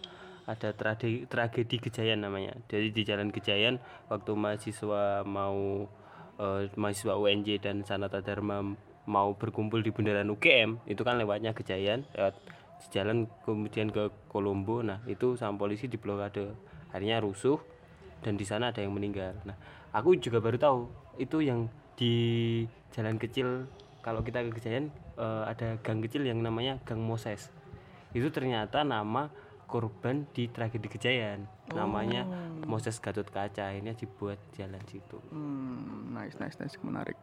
ada 0.50 0.68
tragedi, 0.74 1.30
tragedi 1.30 1.76
Gejayan 1.78 2.26
namanya. 2.26 2.58
Jadi 2.66 2.90
di 2.90 3.02
Jalan 3.06 3.30
Gejayan 3.30 3.78
waktu 4.10 4.32
mahasiswa 4.34 5.22
mau 5.22 5.86
eh, 6.42 6.66
mahasiswa 6.74 7.14
UNJ 7.14 7.62
dan 7.62 7.86
Sanata 7.86 8.18
Dharma 8.18 8.89
mau 9.08 9.32
berkumpul 9.36 9.80
di 9.80 9.90
bundaran 9.94 10.28
UGM 10.28 10.84
itu 10.84 11.00
kan 11.04 11.16
lewatnya 11.16 11.56
Gejayan 11.56 12.04
lewat 12.16 12.36
jalan 12.92 13.28
kemudian 13.44 13.92
ke 13.92 14.08
Kolombo. 14.32 14.80
Nah 14.80 15.04
itu 15.04 15.36
sama 15.36 15.60
polisi 15.60 15.88
diblokade. 15.88 16.52
Akhirnya 16.90 17.20
rusuh 17.20 17.60
dan 18.24 18.36
di 18.36 18.44
sana 18.44 18.72
ada 18.72 18.80
yang 18.80 18.92
meninggal. 18.92 19.36
Nah 19.44 19.56
aku 19.92 20.16
juga 20.16 20.40
baru 20.40 20.56
tahu 20.56 20.78
itu 21.20 21.44
yang 21.44 21.68
di 22.00 22.64
jalan 22.96 23.20
kecil 23.20 23.68
kalau 24.00 24.24
kita 24.24 24.40
ke 24.48 24.56
Gejayan 24.56 24.88
eh, 25.20 25.42
ada 25.44 25.76
gang 25.84 26.00
kecil 26.00 26.24
yang 26.24 26.40
namanya 26.40 26.80
Gang 26.88 27.04
Moses 27.04 27.52
itu 28.16 28.26
ternyata 28.32 28.82
nama 28.82 29.30
korban 29.70 30.26
di 30.34 30.50
tragedi 30.50 30.90
Gejayan 30.90 31.46
namanya 31.70 32.26
Moses 32.66 32.98
Gatot 32.98 33.30
Kaca 33.30 33.70
akhirnya 33.70 33.94
dibuat 33.94 34.40
jalan 34.58 34.82
situ 34.90 35.22
Hmm, 35.30 36.10
nice 36.10 36.34
nice 36.42 36.58
nice 36.58 36.74
menarik. 36.82 37.14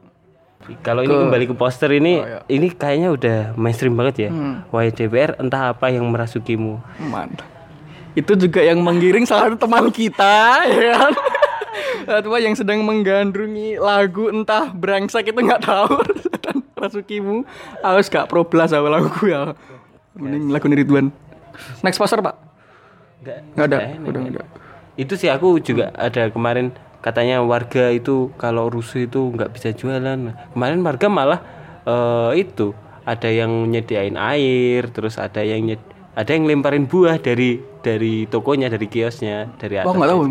Kalau 0.77 0.99
ini 0.99 1.13
kembali 1.13 1.45
ke 1.47 1.55
poster 1.55 1.89
ini 1.91 2.17
Oh, 2.17 2.25
iya. 2.25 2.39
ini 2.47 2.67
kayaknya 2.69 3.09
udah 3.09 3.37
mainstream 3.53 3.93
banget 3.93 4.27
ya 4.27 4.29
Hmm. 4.29 4.55
Wahai 4.67 4.89
DPR 4.89 5.37
entah 5.37 5.71
apa 5.71 5.87
yang 5.87 6.03
merasukimu 6.05 6.81
Mantap. 7.03 7.47
Itu 8.13 8.33
juga 8.33 8.59
yang 8.59 8.81
menggiring 8.81 9.23
salah 9.23 9.47
satu 9.47 9.61
teman 9.61 9.87
kita, 9.87 10.35
ya 10.73 10.97
kan? 10.97 11.13
Atau 12.09 12.33
yang 12.35 12.51
sedang 12.51 12.81
menggandrungi 12.81 13.77
lagu 13.77 14.27
entah 14.27 14.69
brengsek 14.69 15.29
itu 15.29 15.37
nggak 15.37 15.61
tahu 15.61 16.01
dan 16.43 16.65
Rasukimu 16.73 17.45
harus 17.79 18.05
gak 18.07 18.25
pro 18.25 18.41
plus 18.41 18.69
sama 18.69 18.89
lagu 18.89 19.13
ya. 19.23 19.53
Mending 20.13 20.49
lagu 20.49 20.65
Ridwan. 20.65 21.13
Next 21.79 21.97
poster 21.97 22.17
pak? 22.19 22.33
Nggak, 23.21 23.37
Nggak 23.53 23.65
ada, 23.67 23.77
udah 24.03 24.19
nggak 24.23 24.33
ada. 24.35 24.43
itu 24.95 25.13
sih 25.13 25.25
aku 25.25 25.57
juga 25.59 25.93
ada 25.93 26.25
kemarin 26.27 26.73
katanya 26.99 27.39
warga 27.39 27.89
itu 27.89 28.29
kalau 28.35 28.67
rusuh 28.67 29.03
itu 29.03 29.29
nggak 29.29 29.51
bisa 29.51 29.71
jualan. 29.71 30.19
Kemarin 30.51 30.79
warga 30.81 31.07
malah 31.07 31.39
eh, 31.83 32.31
itu 32.37 32.73
ada 33.01 33.27
yang 33.27 33.49
nyediain 33.65 34.15
air 34.15 34.89
terus 34.89 35.15
ada 35.15 35.39
yang 35.39 35.63
nyed- 35.63 35.87
ada 36.11 36.27
yang 36.27 36.43
lemparin 36.43 36.83
buah 36.83 37.15
dari 37.15 37.55
dari 37.79 38.25
tokonya 38.25 38.67
dari 38.67 38.85
kiosnya 38.85 39.47
dari 39.55 39.77
atas 39.77 39.87
Oh 39.87 39.93
nggak 39.93 40.09
tahu 40.09 40.21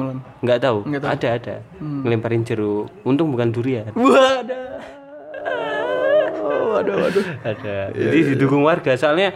nggak 0.42 0.60
tahu. 0.60 0.78
Nggak 0.84 1.00
tahu. 1.00 1.08
Hmm. 1.08 1.16
ada. 1.16 1.28
Ada 1.32 1.56
ngelemparin 1.80 2.42
jeruk. 2.42 2.86
Untung 3.02 3.30
bukan 3.30 3.48
durian. 3.48 3.88
Wah 3.94 4.42
ada. 4.42 4.60
Oh, 6.36 6.76
aduh, 6.76 6.98
aduh. 7.08 7.24
ada 7.42 7.76
Iya, 7.90 8.02
jadi 8.02 8.18
didukung 8.34 8.62
warga. 8.62 8.92
Soalnya 8.94 9.32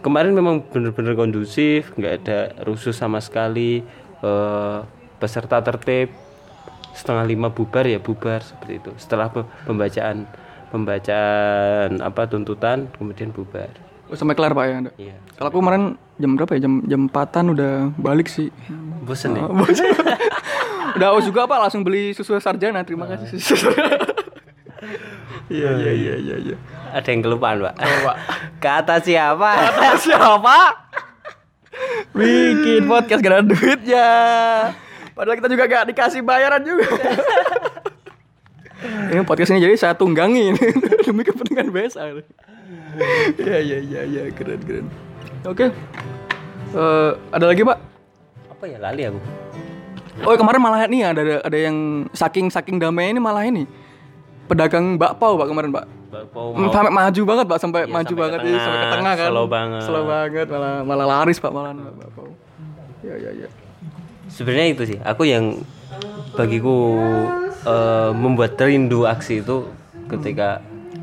kemarin 0.00 0.32
memang 0.32 0.62
bener-bener 0.62 1.12
kondusif 1.12 1.90
nggak 1.96 2.14
ada 2.22 2.38
rusuh 2.62 2.92
sama 2.92 3.18
sekali 3.18 3.82
eh, 4.20 4.78
peserta 5.16 5.58
tertib 5.60 6.12
setengah 6.94 7.24
lima 7.24 7.48
bubar 7.48 7.84
ya 7.84 7.98
bubar 7.98 8.40
seperti 8.40 8.78
itu 8.78 8.90
setelah 8.96 9.28
pe- 9.28 9.44
pembacaan 9.62 10.24
pembacaan 10.70 11.98
apa 11.98 12.22
tuntutan 12.24 12.86
kemudian 12.92 13.28
bubar 13.28 13.70
Oh, 14.04 14.12
sampai 14.12 14.32
kelar 14.32 14.52
pak 14.52 14.64
ya 14.64 14.74
anda. 14.76 14.92
iya 14.94 15.16
Kalau 15.32 15.48
aku 15.48 15.58
kemarin 15.58 15.96
jam 16.14 16.36
berapa 16.36 16.52
ya? 16.54 16.60
Jam 16.62 16.84
jam 16.84 17.00
empatan 17.08 17.50
udah 17.50 17.88
balik 17.96 18.28
sih. 18.28 18.52
bosen 19.00 19.32
ya 19.32 19.48
udah 20.94 21.08
haus 21.08 21.24
juga 21.24 21.48
pak 21.48 21.56
langsung 21.58 21.80
beli 21.80 22.12
susu 22.12 22.36
sarjana. 22.36 22.84
Terima 22.84 23.08
kasih. 23.08 23.32
susu 23.34 23.72
Iya 25.48 25.70
iya 25.72 25.92
iya 25.92 26.14
iya 26.16 26.36
iya. 26.38 26.56
ada 26.90 27.04
yang 27.06 27.20
kelupaan 27.20 27.60
pak 27.60 27.74
Pak. 27.80 28.16
kata 28.64 28.96
siapa 29.00 29.50
Siapa? 29.96 30.58
Bikin 32.12 32.84
podcast 32.84 33.20
gak 33.20 33.32
ada 33.32 33.42
duitnya. 33.42 34.08
Padahal 35.14 35.36
kita 35.38 35.48
juga 35.48 35.64
gak 35.64 35.84
dikasih 35.94 36.20
bayaran 36.20 36.62
juga. 36.62 36.90
ini 39.14 39.22
podcast 39.22 39.54
ini 39.54 39.62
jadi 39.62 39.74
saya 39.78 39.94
tunggangi 39.94 40.50
ini 40.50 40.60
demi 41.06 41.22
kepentingan 41.22 41.70
BSA. 41.70 42.18
Iya 43.38 43.58
iya 43.62 43.78
iya 43.78 44.00
iya 44.02 44.22
keren 44.34 44.60
keren. 44.60 44.86
Oke. 45.46 45.70
Eh, 46.74 47.10
ada 47.30 47.46
lagi 47.46 47.62
pak? 47.62 47.94
apa 48.64 48.70
ya 48.70 48.78
lali 48.80 49.02
aku 49.04 49.20
Oh 50.24 50.32
kemarin 50.40 50.60
malah 50.62 50.88
nih 50.88 51.04
ada 51.04 51.20
ada, 51.20 51.36
ada 51.44 51.58
yang 51.58 51.76
saking 52.16 52.48
saking 52.48 52.80
damai 52.80 53.12
ini 53.12 53.20
malah 53.20 53.44
ini 53.44 53.68
pedagang 54.48 54.96
bakpao 54.96 55.36
pak 55.36 55.52
kemarin 55.52 55.70
pak. 55.74 55.84
Bakpao 56.08 56.54
Hmm, 56.54 56.64
mau 56.64 56.72
Sampai 56.72 56.92
maju 56.94 57.22
banget 57.26 57.46
pak 57.50 57.58
sampai 57.60 57.80
Iya, 57.84 57.92
maju 57.92 58.06
sampai 58.06 58.14
ke 58.14 58.22
banget 58.22 58.40
iya, 58.46 58.56
sampai 58.56 58.78
ke 58.78 58.78
tengah, 58.78 58.94
tengah 58.94 59.14
kan. 59.14 59.28
slow 59.28 59.46
banget. 59.50 59.82
Slow 59.84 60.04
banget 60.06 60.46
malah 60.48 60.74
malah 60.86 61.06
laris 61.06 61.38
pak 61.42 61.52
malah 61.52 61.70
bakpao. 61.74 62.28
Ya 63.04 63.14
ya 63.20 63.30
ya. 63.44 63.48
Sebenarnya 64.34 64.68
itu 64.74 64.82
sih. 64.84 64.98
Aku 65.00 65.22
yang 65.22 65.62
bagiku 66.34 66.98
eh, 67.62 68.10
membuat 68.12 68.58
rindu 68.58 69.06
aksi 69.06 69.40
itu 69.40 69.70
ketika 70.10 70.58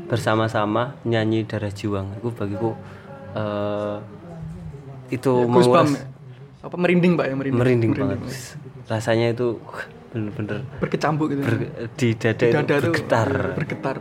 bersama-sama 0.06 0.92
nyanyi 1.02 1.48
darah 1.48 1.72
juang 1.72 2.12
aku 2.20 2.28
bagiku 2.36 2.76
eh, 3.32 3.96
itu 5.08 5.32
Goosebump 5.48 5.88
menguras 5.88 5.92
ya. 5.96 6.04
Apa 6.62 6.76
merinding 6.78 7.12
pak 7.16 7.26
ya? 7.26 7.34
Merinding. 7.34 7.58
merinding 7.58 7.92
banget 7.96 8.20
rasanya 8.86 9.32
itu 9.32 9.56
bener-bener 10.12 10.68
Berkecambuk 10.78 11.32
gitu. 11.32 11.40
ber- 11.42 11.88
di 11.96 12.08
dada, 12.12 12.44
itu 12.44 12.52
Dada 12.52 12.74
tuh 12.76 12.92
bergetar. 12.92 13.28
iya, 13.32 13.52
bergetar. 13.56 13.96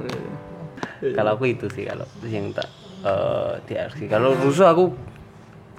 kalau 1.16 1.32
aku 1.40 1.46
itu 1.48 1.66
sih 1.72 1.88
kalau 1.88 2.06
yang 2.28 2.52
tak 2.52 2.68
eh, 3.08 3.54
di 3.66 3.74
aksi. 3.80 4.04
Kalau 4.12 4.36
rusuh 4.36 4.68
aku 4.68 4.92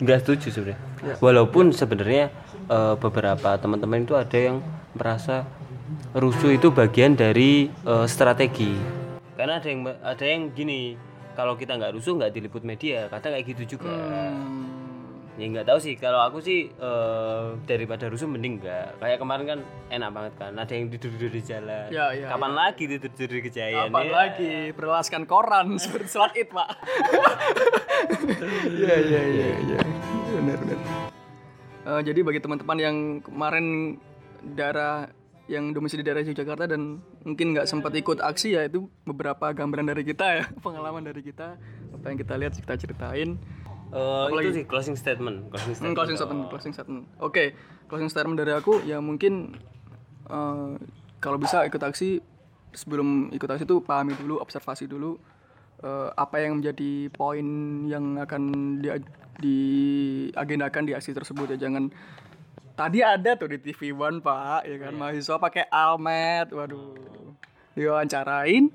nggak 0.00 0.18
setuju 0.24 0.48
sebenarnya. 0.50 0.80
Walaupun 1.20 1.76
sebenarnya 1.76 2.32
eh, 2.72 2.94
beberapa 2.96 3.54
teman-teman 3.54 4.02
itu 4.02 4.14
ada 4.14 4.38
yang 4.38 4.64
merasa 4.92 5.44
rusuh 6.12 6.50
itu 6.50 6.68
bagian 6.68 7.12
dari 7.12 7.68
eh, 7.68 8.06
strategi 8.06 8.72
karena 9.32 9.58
ada 9.58 9.68
yang 9.68 9.80
ada 9.84 10.24
yang 10.24 10.42
gini 10.50 10.96
kalau 11.32 11.54
kita 11.54 11.72
nggak 11.74 11.92
rusuh 11.92 12.12
nggak 12.14 12.32
diliput 12.32 12.62
media 12.62 13.08
kata 13.08 13.28
kayak 13.30 13.44
gitu 13.46 13.76
juga 13.76 13.88
Hmm. 13.88 14.68
ya 15.32 15.48
nggak 15.48 15.64
tahu 15.64 15.78
sih 15.80 15.96
kalau 15.96 16.20
aku 16.20 16.38
sih 16.38 16.68
eh, 16.68 17.44
daripada 17.64 18.04
rusuh 18.06 18.28
mending 18.28 18.60
nggak 18.60 19.00
kayak 19.00 19.16
kemarin 19.16 19.44
kan 19.46 19.58
enak 19.88 20.10
banget 20.10 20.32
kan 20.36 20.52
ada 20.52 20.68
yang 20.70 20.86
tidur 20.88 21.08
tidur 21.10 21.30
di 21.30 21.42
jalan 21.42 21.88
Ya, 21.88 22.12
ya, 22.12 22.28
kapan 22.28 22.52
lagi 22.52 22.84
tidur 22.84 23.10
tidur 23.10 23.32
di 23.32 23.42
kejayaan 23.42 23.88
Kapan 23.88 24.04
ya? 24.04 24.12
lagi 24.12 24.50
berlaskan 24.70 25.22
koran 25.24 25.66
seperti 25.82 26.06
sholat 26.06 26.32
id 26.34 26.48
pak. 26.48 26.68
Iya 28.68 28.94
iya 29.08 29.22
iya 29.26 29.48
iya. 29.58 29.78
Benar 30.30 30.58
benar. 30.60 31.11
Eh, 31.82 32.02
jadi 32.06 32.22
bagi 32.22 32.38
teman-teman 32.38 32.78
yang 32.78 32.96
kemarin 33.26 33.98
daerah 34.54 35.10
yang 35.50 35.74
domisili 35.74 36.06
daerah 36.06 36.22
Yogyakarta 36.22 36.70
dan 36.70 37.02
mungkin 37.26 37.50
nggak 37.50 37.66
sempat 37.66 37.90
ikut 37.98 38.22
aksi 38.22 38.54
ya 38.54 38.62
itu 38.70 38.86
beberapa 39.02 39.50
gambaran 39.50 39.90
dari 39.90 40.06
kita 40.06 40.26
ya 40.38 40.44
pengalaman 40.64 41.02
dari 41.02 41.26
kita 41.26 41.58
apa 41.90 42.04
yang 42.06 42.18
kita 42.18 42.34
lihat 42.38 42.52
kita 42.54 42.74
ceritain 42.78 43.38
Eh, 43.92 44.26
itu 44.40 44.56
sih 44.56 44.64
closing 44.64 44.96
statement 44.96 45.52
closing 45.52 45.76
Hmm, 45.76 45.92
statement 45.92 45.96
closing 46.00 46.16
statement, 46.16 46.40
closing 46.48 46.72
statement. 46.72 47.02
Oke, 47.20 47.52
closing 47.92 48.08
statement 48.08 48.40
dari 48.40 48.56
aku 48.56 48.80
ya 48.88 49.04
mungkin 49.04 49.52
eh, 50.32 50.72
kalau 51.20 51.36
bisa 51.36 51.68
ikut 51.68 51.76
aksi 51.76 52.24
sebelum 52.72 53.28
ikut 53.36 53.44
aksi 53.44 53.68
itu 53.68 53.84
pahami 53.84 54.16
dulu, 54.16 54.40
observasi 54.40 54.88
dulu 54.88 55.20
eh, 55.82 56.08
apa 56.14 56.36
yang 56.40 56.62
menjadi 56.62 57.10
poin 57.12 57.46
yang 57.90 58.16
akan 58.18 58.42
di, 58.80 58.88
diagendakan 59.42 60.82
di 60.88 60.92
aksi 60.94 61.12
tersebut 61.12 61.54
ya? 61.54 61.68
Jangan 61.68 61.90
tadi 62.78 63.04
ada 63.04 63.36
tuh 63.36 63.52
di 63.52 63.58
TV 63.60 63.92
One 63.92 64.22
pak 64.22 64.64
ya 64.64 64.76
kan? 64.88 64.94
Mahasiswa 64.96 65.36
pakai 65.36 65.66
almet, 65.68 66.48
waduh. 66.54 66.96
Diwawancarain 67.74 68.72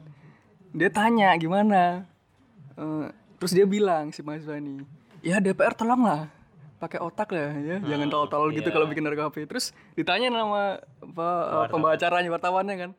dia 0.77 0.89
tanya 0.93 1.33
gimana? 1.39 2.05
Eh, 2.77 3.07
terus 3.37 3.53
dia 3.53 3.65
bilang 3.65 4.09
si 4.13 4.21
mahasiswa 4.25 4.57
ini 4.57 4.81
ya 5.21 5.41
DPR 5.41 5.73
tolonglah 5.77 6.29
pakai 6.77 7.01
otak 7.01 7.33
lah 7.33 7.57
ya 7.57 7.81
jangan 7.81 8.09
tol-tol 8.09 8.53
gitu 8.53 8.69
kalau 8.69 8.85
bikin 8.85 9.05
RKP 9.09 9.49
terus 9.49 9.73
ditanya 9.97 10.29
nama 10.29 10.77
apa, 11.01 11.27
eh, 11.65 11.67
pembawa 11.73 11.97
acaranya 11.97 12.29
wartawannya 12.29 12.75
kan 12.77 12.91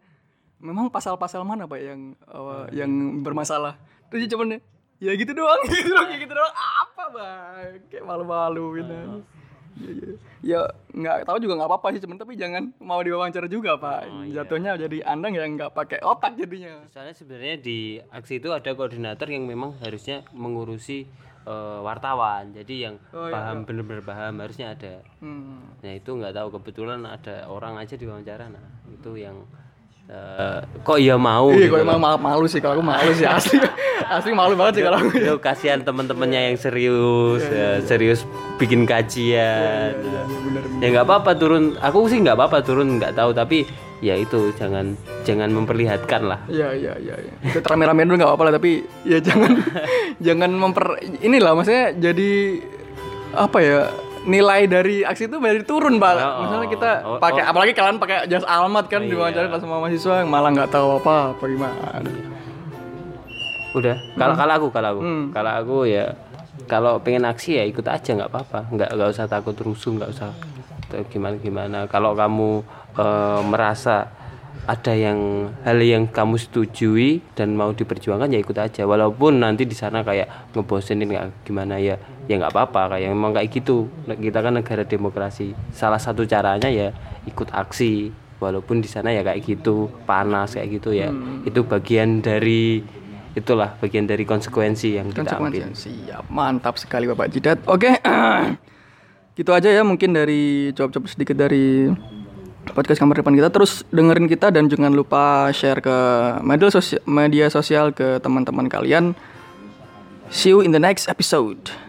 memang 0.58 0.90
pasal-pasal 0.90 1.46
mana 1.46 1.70
pak 1.70 1.80
yang 1.80 2.12
eh, 2.26 2.64
yang 2.74 3.22
bermasalah? 3.22 3.78
Terus 4.10 4.26
dia 4.26 4.30
cuman 4.34 4.58
ya 4.98 5.14
gitu 5.14 5.30
doang 5.30 5.60
gitu 5.70 5.90
doang 5.94 6.06
kayak 6.10 6.20
gitu 6.26 6.34
doang. 6.34 6.54
Apa 6.54 7.04
bang? 7.14 7.70
Kayak 7.90 8.04
malu-malu 8.04 8.66
gitu. 8.82 8.94
Ya 10.42 10.66
nggak 10.90 11.26
tahu 11.26 11.38
juga 11.38 11.54
nggak 11.58 11.70
apa-apa 11.70 11.94
sih 11.94 12.02
cuman 12.02 12.18
tapi 12.18 12.34
jangan 12.34 12.74
mau 12.82 12.98
diwawancara 12.98 13.46
juga 13.46 13.78
pak. 13.78 14.10
Jatuhnya 14.34 14.74
jadi 14.74 15.06
anda 15.06 15.30
yang 15.30 15.54
nggak 15.54 15.74
pakai 15.74 16.02
otak 16.02 16.34
jadinya. 16.34 16.82
Soalnya 16.90 17.14
sebenarnya 17.14 17.56
di 17.62 18.02
aksi 18.10 18.42
itu 18.42 18.50
ada 18.50 18.74
koordinator 18.74 19.30
yang 19.30 19.46
memang 19.46 19.78
harusnya 19.78 20.26
mengurusi 20.34 21.06
eh, 21.46 21.78
wartawan. 21.82 22.50
Jadi 22.50 22.74
yang 22.90 22.98
paham 23.14 23.62
bener-bener 23.62 24.02
paham 24.02 24.42
harusnya 24.42 24.74
ada. 24.74 24.98
hmm. 25.22 25.78
Nah 25.86 25.92
itu 25.94 26.10
nggak 26.10 26.34
tahu 26.34 26.48
kebetulan 26.58 27.06
ada 27.06 27.46
orang 27.46 27.78
aja 27.78 27.94
di 27.94 28.02
wawancara. 28.02 28.50
Nah. 28.50 28.66
Itu 28.98 29.14
yang 29.14 29.46
eh, 30.08 30.58
kok 30.80 30.98
ya 30.98 31.14
mau 31.14 31.48
Iya, 31.48 31.68
gitu 31.68 31.74
loh. 31.74 31.84
emang 31.84 31.98
malu, 31.98 32.18
malu 32.18 32.44
sih 32.44 32.58
kalau 32.58 32.74
aku 32.74 32.84
malu 32.84 33.10
sih 33.12 33.24
asli, 33.24 33.60
asli 34.10 34.32
malu 34.32 34.54
banget 34.54 34.74
sih 34.74 34.84
kalau 34.84 34.98
aku. 34.98 35.10
itu 35.14 35.34
kasihan 35.38 35.80
teman-temannya 35.80 36.40
yang 36.48 36.56
serius 36.56 37.42
ya, 37.44 37.78
serius 37.80 38.24
bikin 38.56 38.84
kajian 38.84 39.92
ya 40.78 40.86
nggak 40.88 41.04
apa-apa 41.04 41.30
turun 41.34 41.76
aku 41.76 42.08
sih 42.08 42.18
nggak 42.18 42.34
apa-apa 42.34 42.58
turun 42.62 42.96
nggak 42.96 43.12
tahu 43.12 43.30
tapi 43.30 43.68
ya 43.98 44.14
itu 44.14 44.54
jangan 44.54 44.94
jangan 45.22 45.50
memperlihatkan 45.50 46.22
lah 46.22 46.40
Iya 46.46 46.70
iya 46.72 46.92
iya. 46.96 47.14
iya. 47.18 47.32
Itu 47.44 47.60
rame-rame 47.60 48.06
dulu 48.06 48.16
nggak 48.16 48.30
apa-apa 48.30 48.44
lah 48.44 48.54
tapi 48.54 48.70
ya 49.02 49.18
jangan 49.18 49.52
jangan 50.26 50.50
memper 50.50 50.86
inilah 51.18 51.52
maksudnya 51.52 51.92
jadi 51.92 52.62
apa 53.34 53.58
ya 53.58 53.78
nilai 54.28 54.68
dari 54.68 55.00
aksi 55.02 55.24
itu 55.26 55.40
dari 55.40 55.64
turun 55.64 55.96
pak. 55.96 56.14
Oh, 56.20 56.44
Misalnya 56.44 56.68
kita 56.68 56.90
oh, 57.02 57.16
pakai 57.16 57.42
oh. 57.42 57.50
apalagi 57.50 57.72
kalian 57.72 57.96
pakai 57.96 58.28
jas 58.28 58.44
almat 58.44 58.84
kan 58.86 59.00
diwawancara 59.02 59.48
pas 59.48 59.58
sama 59.58 59.80
mahasiswa 59.80 60.20
yang 60.20 60.28
malah 60.28 60.52
nggak 60.52 60.68
tahu 60.68 61.00
apa 61.00 61.32
apa 61.32 61.44
gimana. 61.48 61.88
udah 63.68 63.96
kalau 64.16 64.34
kalau 64.34 64.52
aku 64.56 64.66
kalau 64.72 64.88
aku 64.96 65.00
Hmm. 65.04 65.24
kalau 65.30 65.52
aku 65.52 65.76
ya 65.86 66.04
kalau 66.66 66.92
pengen 67.04 67.28
aksi 67.28 67.60
ya 67.60 67.64
ikut 67.68 67.84
aja 67.84 68.10
nggak 68.16 68.30
apa-apa 68.32 68.60
nggak 68.72 68.90
nggak 68.96 69.08
usah 69.12 69.28
takut 69.28 69.54
rusuh 69.54 69.92
nggak 69.94 70.10
usah 70.10 70.32
gimana 71.12 71.36
gimana 71.36 71.78
kalau 71.84 72.16
kamu 72.16 72.64
eh, 72.96 73.40
merasa 73.44 74.08
ada 74.68 74.92
yang 74.92 75.48
hal 75.64 75.80
yang 75.80 76.04
kamu 76.12 76.36
setujui 76.36 77.24
dan 77.32 77.56
mau 77.56 77.72
diperjuangkan 77.72 78.28
ya 78.28 78.44
ikut 78.44 78.52
aja. 78.60 78.84
Walaupun 78.84 79.40
nanti 79.40 79.64
di 79.64 79.72
sana 79.72 80.04
kayak 80.04 80.52
ngebosenin 80.52 81.08
nggak 81.08 81.48
gimana 81.48 81.80
ya 81.80 81.96
ya 82.28 82.36
nggak 82.36 82.52
apa-apa. 82.52 83.00
Kayak 83.00 83.16
memang 83.16 83.32
kayak 83.32 83.48
gitu. 83.48 83.88
Kita 84.04 84.44
kan 84.44 84.60
negara 84.60 84.84
demokrasi. 84.84 85.56
Salah 85.72 85.96
satu 85.96 86.28
caranya 86.28 86.68
ya 86.68 86.92
ikut 87.24 87.48
aksi. 87.48 88.12
Walaupun 88.44 88.84
di 88.84 88.92
sana 88.92 89.08
ya 89.08 89.24
kayak 89.24 89.40
gitu 89.40 89.88
panas 90.04 90.52
kayak 90.52 90.68
gitu 90.76 90.92
ya. 90.92 91.08
Itu 91.48 91.64
bagian 91.64 92.20
dari 92.20 92.84
itulah 93.32 93.72
bagian 93.80 94.04
dari 94.04 94.28
konsekuensi 94.28 95.00
yang 95.00 95.08
kita 95.16 95.40
ambil. 95.40 95.64
Konsekuensi. 95.64 96.12
Siap, 96.12 96.28
mantap 96.28 96.76
sekali 96.76 97.08
Bapak 97.08 97.32
Jidat. 97.32 97.64
Oke, 97.64 97.96
gitu 99.38 99.50
aja 99.56 99.72
ya 99.72 99.80
mungkin 99.80 100.12
dari 100.12 100.74
jawab-jawab 100.76 101.08
sedikit 101.08 101.40
dari 101.40 101.88
podcast 102.74 103.00
kamar 103.00 103.24
depan 103.24 103.34
kita. 103.34 103.48
Terus 103.48 103.82
dengerin 103.88 104.28
kita 104.28 104.52
dan 104.52 104.68
jangan 104.68 104.92
lupa 104.92 105.48
share 105.54 105.80
ke 105.80 105.96
media 106.44 106.68
sosial, 106.68 107.00
media 107.08 107.46
sosial 107.48 107.92
ke 107.94 108.20
teman-teman 108.20 108.68
kalian. 108.68 109.16
See 110.28 110.52
you 110.52 110.60
in 110.60 110.76
the 110.76 110.82
next 110.82 111.08
episode. 111.08 111.87